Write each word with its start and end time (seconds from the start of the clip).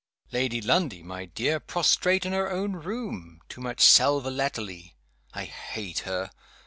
Lady 0.31 0.61
Lundie, 0.61 1.03
my 1.03 1.25
dear, 1.25 1.59
prostrate 1.59 2.25
in 2.25 2.33
her 2.33 2.49
own 2.51 2.71
room 2.73 3.39
too 3.47 3.61
much 3.61 3.81
sal 3.81 4.19
volatile. 4.19 4.89
I 5.35 5.43
hate 5.45 5.99
her. 6.09 6.31